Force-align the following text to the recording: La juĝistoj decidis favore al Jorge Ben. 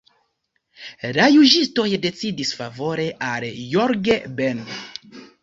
La 1.17 1.27
juĝistoj 1.35 1.85
decidis 2.07 2.55
favore 2.63 3.07
al 3.29 3.47
Jorge 3.75 4.19
Ben. 4.43 4.67